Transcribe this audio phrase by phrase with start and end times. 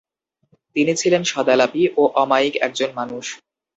[0.75, 3.25] তিনি ছিলেন সদালাপী ও অমায়িক একজন মানুষ।